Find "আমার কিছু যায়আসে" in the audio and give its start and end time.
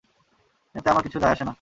0.89-1.43